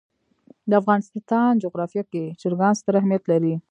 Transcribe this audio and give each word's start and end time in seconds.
د 0.69 0.71
افغانستان 0.81 1.51
جغرافیه 1.63 2.03
کې 2.11 2.23
چرګان 2.41 2.73
ستر 2.79 2.93
اهمیت 2.99 3.23
لري. 3.31 3.53